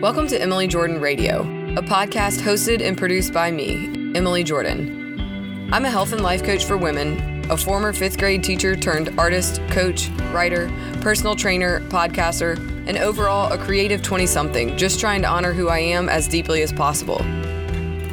[0.00, 1.40] Welcome to Emily Jordan Radio,
[1.78, 5.70] a podcast hosted and produced by me, Emily Jordan.
[5.72, 9.62] I'm a health and life coach for women, a former fifth grade teacher turned artist,
[9.70, 10.70] coach, writer,
[11.00, 15.78] personal trainer, podcaster, and overall a creative 20 something, just trying to honor who I
[15.78, 17.18] am as deeply as possible.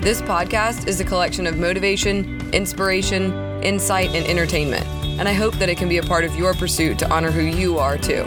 [0.00, 3.32] This podcast is a collection of motivation, inspiration,
[3.62, 4.86] insight, and entertainment,
[5.18, 7.42] and I hope that it can be a part of your pursuit to honor who
[7.42, 8.26] you are too.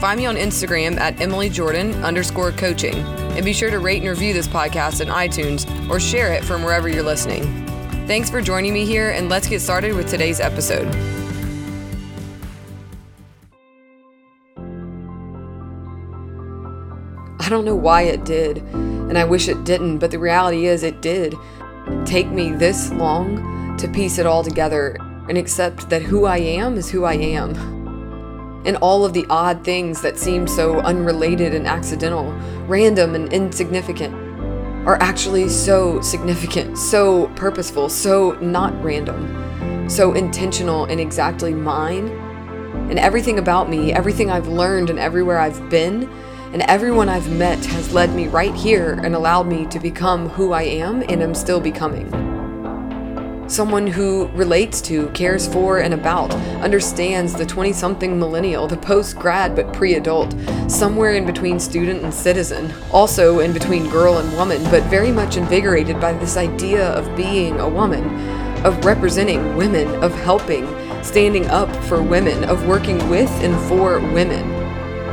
[0.00, 4.08] Find me on Instagram at Emily Jordan underscore coaching, and be sure to rate and
[4.08, 7.42] review this podcast in iTunes or share it from wherever you're listening.
[8.06, 10.86] Thanks for joining me here, and let's get started with today's episode.
[17.40, 20.84] I don't know why it did, and I wish it didn't, but the reality is
[20.84, 21.34] it did
[22.04, 24.96] take me this long to piece it all together
[25.28, 27.77] and accept that who I am is who I am
[28.64, 32.32] and all of the odd things that seem so unrelated and accidental,
[32.66, 34.14] random and insignificant,
[34.86, 42.08] are actually so significant, so purposeful, so not random, so intentional and exactly mine.
[42.88, 46.08] And everything about me, everything I've learned, and everywhere I've been,
[46.52, 50.52] and everyone I've met has led me right here and allowed me to become who
[50.52, 52.37] I am and am still becoming
[53.48, 56.32] someone who relates to, cares for, and about,
[56.62, 60.34] understands the 20 something millennial, the post grad but pre adult,
[60.68, 65.36] somewhere in between student and citizen, also in between girl and woman, but very much
[65.36, 68.04] invigorated by this idea of being a woman,
[68.64, 70.66] of representing women, of helping,
[71.02, 74.46] standing up for women, of working with and for women.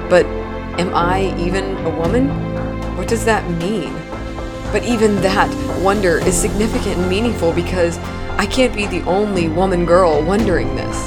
[0.09, 0.25] But
[0.77, 2.27] am I even a woman?
[2.97, 3.94] What does that mean?
[4.72, 5.49] But even that
[5.81, 7.97] wonder is significant and meaningful because
[8.38, 11.05] I can't be the only woman girl wondering this.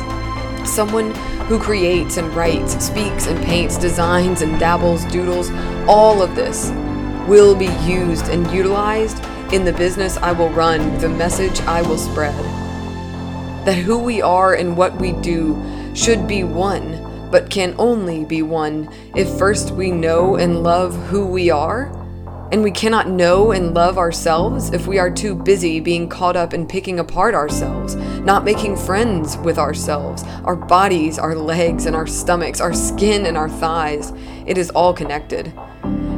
[0.64, 1.14] Someone
[1.46, 5.50] who creates and writes, speaks and paints, designs and dabbles, doodles,
[5.86, 6.70] all of this
[7.28, 11.98] will be used and utilized in the business I will run, the message I will
[11.98, 12.34] spread.
[13.66, 15.62] That who we are and what we do
[15.94, 21.26] should be one, but can only be one if first we know and love who
[21.26, 21.92] we are
[22.50, 26.54] and we cannot know and love ourselves if we are too busy being caught up
[26.54, 32.06] in picking apart ourselves, not making friends with ourselves, our bodies, our legs, and our
[32.06, 34.12] stomachs, our skin, and our thighs.
[34.47, 35.53] It is all connected.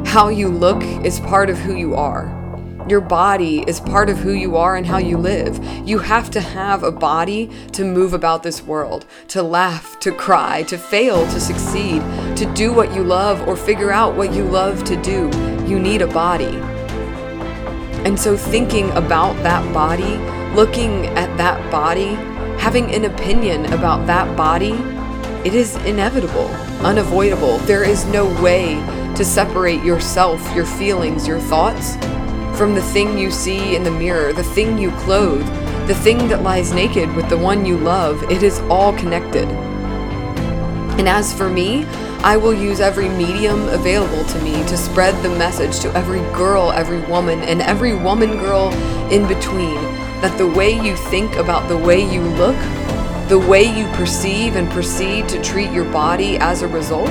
[0.05, 2.40] How you look is part of who you are.
[2.91, 5.57] Your body is part of who you are and how you live.
[5.87, 10.63] You have to have a body to move about this world, to laugh, to cry,
[10.63, 12.01] to fail, to succeed,
[12.35, 15.29] to do what you love or figure out what you love to do
[15.65, 16.57] you need a body.
[18.03, 20.17] And so, thinking about that body,
[20.53, 22.15] looking at that body,
[22.59, 24.73] having an opinion about that body,
[25.47, 26.47] it is inevitable,
[26.83, 27.57] unavoidable.
[27.59, 28.75] There is no way
[29.15, 31.95] to separate yourself, your feelings, your thoughts
[32.55, 35.45] from the thing you see in the mirror, the thing you clothe,
[35.87, 38.23] the thing that lies naked with the one you love.
[38.31, 39.47] It is all connected.
[40.99, 41.85] And as for me,
[42.23, 46.71] I will use every medium available to me to spread the message to every girl,
[46.71, 48.71] every woman, and every woman girl
[49.11, 49.81] in between
[50.21, 52.57] that the way you think about the way you look,
[53.27, 57.09] the way you perceive and proceed to treat your body as a result,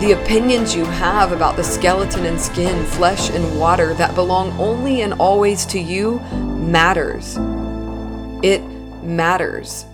[0.00, 5.00] the opinions you have about the skeleton and skin, flesh and water that belong only
[5.00, 6.18] and always to you
[6.58, 7.36] matters.
[8.42, 8.62] It
[9.02, 9.86] matters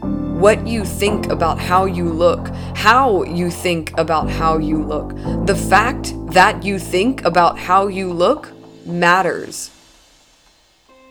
[0.00, 5.14] what you think about how you look, how you think about how you look.
[5.46, 8.52] The fact that you think about how you look
[8.86, 9.70] matters.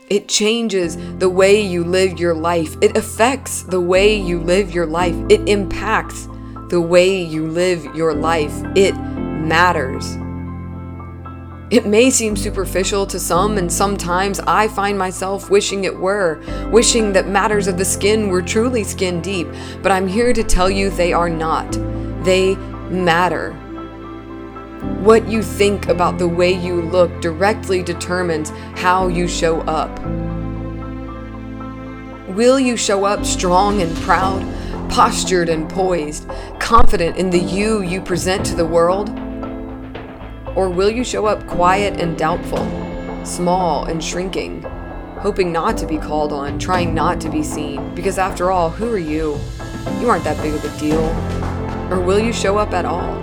[0.10, 2.76] It changes the way you live your life.
[2.82, 5.16] It affects the way you live your life.
[5.30, 6.28] It impacts
[6.70, 8.54] the way you live your life.
[8.76, 10.18] It matters.
[11.72, 16.42] It may seem superficial to some, and sometimes I find myself wishing it were,
[16.72, 19.48] wishing that matters of the skin were truly skin deep,
[19.84, 21.72] but I'm here to tell you they are not.
[22.24, 22.56] They
[22.90, 23.54] matter.
[25.02, 30.00] What you think about the way you look directly determines how you show up.
[32.30, 34.42] Will you show up strong and proud,
[34.90, 36.28] postured and poised,
[36.60, 39.10] confident in the you you present to the world?
[40.56, 42.66] Or will you show up quiet and doubtful,
[43.24, 44.64] small and shrinking,
[45.20, 47.94] hoping not to be called on, trying not to be seen?
[47.96, 49.40] Because after all, who are you?
[50.00, 51.04] You aren't that big of a deal.
[51.92, 53.16] Or will you show up at all?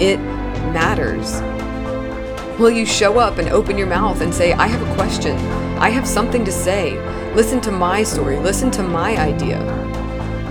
[0.00, 0.18] It
[0.72, 1.40] matters.
[2.58, 5.36] Will you show up and open your mouth and say, I have a question?
[5.78, 6.98] I have something to say.
[7.34, 8.38] Listen to my story.
[8.38, 9.81] Listen to my idea.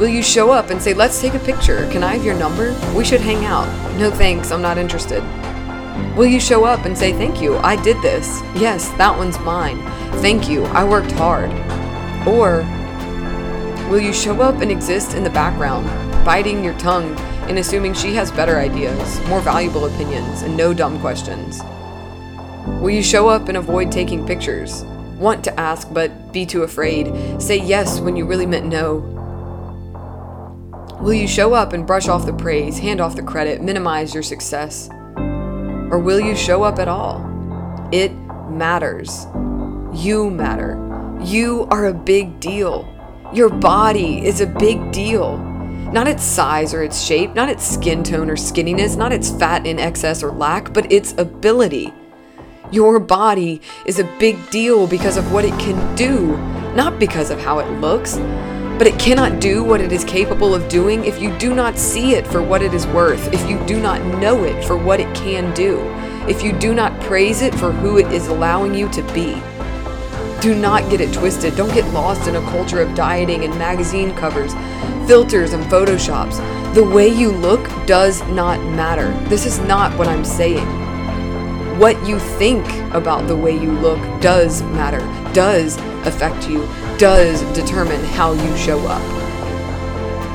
[0.02, 1.88] Will you show up and say, Let's take a picture?
[1.92, 2.76] Can I have your number?
[2.96, 3.68] We should hang out.
[4.00, 5.22] No thanks, I'm not interested.
[6.18, 8.42] Will you show up and say, Thank you, I did this?
[8.56, 9.78] Yes, that one's mine.
[10.20, 11.52] Thank you, I worked hard.
[12.28, 12.64] Or
[13.92, 15.86] will you show up and exist in the background,
[16.26, 17.16] biting your tongue
[17.48, 21.62] and assuming she has better ideas, more valuable opinions, and no dumb questions?
[22.82, 24.82] Will you show up and avoid taking pictures?
[25.20, 27.40] Want to ask but be too afraid?
[27.40, 29.21] Say yes when you really meant no?
[31.02, 34.22] Will you show up and brush off the praise, hand off the credit, minimize your
[34.22, 34.88] success?
[35.18, 37.26] Or will you show up at all?
[37.92, 38.14] It
[38.52, 39.26] matters.
[39.94, 40.78] You matter.
[41.24, 42.88] You are a big deal.
[43.34, 45.40] Your body is a big deal.
[45.92, 49.66] Not its size or its shape, not its skin tone or skinniness, not its fat
[49.66, 51.92] in excess or lack, but its ability.
[52.72, 56.38] Your body is a big deal because of what it can do,
[56.76, 58.18] not because of how it looks.
[58.82, 62.16] But it cannot do what it is capable of doing if you do not see
[62.16, 65.16] it for what it is worth, if you do not know it for what it
[65.16, 65.82] can do,
[66.28, 69.40] if you do not praise it for who it is allowing you to be.
[70.42, 71.56] Do not get it twisted.
[71.56, 74.56] Don't get lost in a culture of dieting and magazine covers,
[75.08, 76.38] filters, and photoshops.
[76.74, 79.12] The way you look does not matter.
[79.30, 80.82] This is not what I'm saying
[81.82, 82.64] what you think
[82.94, 85.00] about the way you look does matter,
[85.34, 86.68] does affect you,
[86.98, 89.22] does determine how you show up.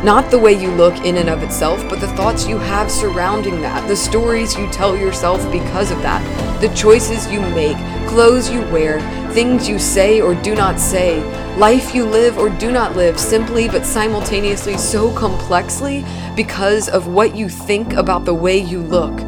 [0.04, 3.60] Not the way you look in and of itself, but the thoughts you have surrounding
[3.62, 6.22] that, the stories you tell yourself because of that,
[6.60, 7.76] the choices you make,
[8.06, 9.00] clothes you wear,
[9.32, 11.20] things you say or do not say,
[11.56, 16.04] life you live or do not live, simply but simultaneously so complexly
[16.36, 19.18] because of what you think about the way you look.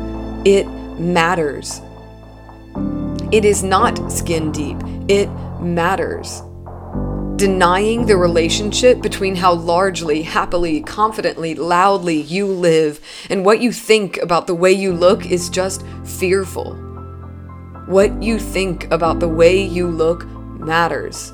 [0.45, 0.69] It
[1.01, 1.81] matters.
[3.33, 4.77] It is not skin deep,
[5.09, 5.29] it
[5.61, 6.43] matters.
[7.37, 13.01] Denying the relationship between how largely, happily, confidently, loudly you live
[13.31, 16.75] and what you think about the way you look is just fearful.
[17.87, 20.27] What you think about the way you look
[20.59, 21.33] matters.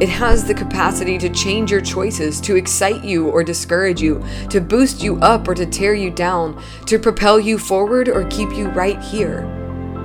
[0.00, 4.60] It has the capacity to change your choices, to excite you or discourage you, to
[4.60, 8.68] boost you up or to tear you down, to propel you forward or keep you
[8.68, 9.44] right here.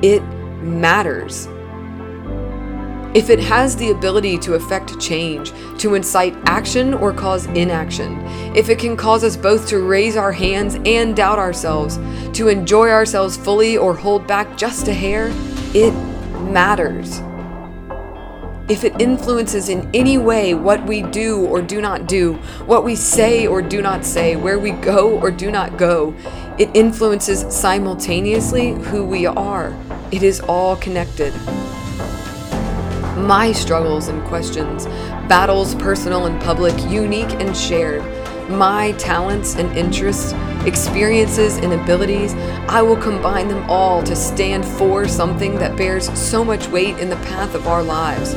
[0.04, 0.22] It
[0.62, 1.48] matters.
[3.14, 8.20] If it has the ability to affect change, to incite action or cause inaction,
[8.56, 12.00] if it can cause us both to raise our hands and doubt ourselves,
[12.36, 15.30] to enjoy ourselves fully or hold back just a hair,
[15.76, 15.92] it
[16.52, 17.20] matters.
[18.68, 22.34] If it influences in any way what we do or do not do,
[22.66, 26.16] what we say or do not say, where we go or do not go,
[26.58, 29.78] it influences simultaneously who we are.
[30.12, 31.32] It is all connected.
[33.16, 34.86] My struggles and questions,
[35.28, 38.04] battles personal and public, unique and shared,
[38.50, 40.34] my talents and interests,
[40.66, 42.34] experiences and abilities,
[42.68, 47.10] I will combine them all to stand for something that bears so much weight in
[47.10, 48.36] the path of our lives.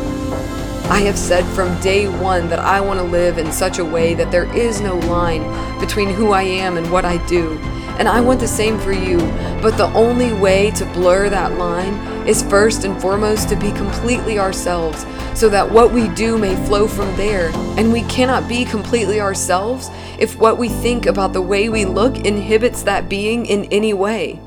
[0.88, 4.14] I have said from day one that I want to live in such a way
[4.14, 5.42] that there is no line
[5.80, 7.58] between who I am and what I do,
[7.98, 9.18] and I want the same for you.
[9.62, 11.94] But the only way to blur that line
[12.26, 15.04] is first and foremost to be completely ourselves,
[15.34, 17.50] so that what we do may flow from there.
[17.78, 22.16] And we cannot be completely ourselves if what we think about the way we look
[22.24, 24.40] inhibits that being in any way.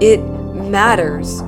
[0.00, 1.42] It matters.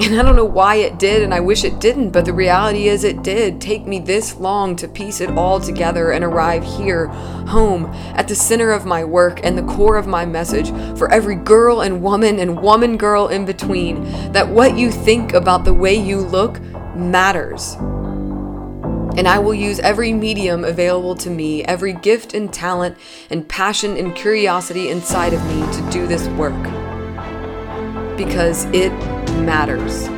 [0.00, 2.88] And I don't know why it did, and I wish it didn't, but the reality
[2.88, 7.06] is it did take me this long to piece it all together and arrive here,
[7.46, 7.86] home,
[8.16, 11.80] at the center of my work and the core of my message for every girl
[11.80, 16.18] and woman and woman girl in between that what you think about the way you
[16.20, 16.60] look
[16.96, 17.76] matters.
[19.16, 22.98] And I will use every medium available to me, every gift and talent
[23.30, 26.83] and passion and curiosity inside of me to do this work.
[28.16, 28.92] Because it
[29.44, 30.08] matters.